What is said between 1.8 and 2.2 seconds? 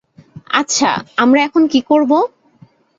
করব?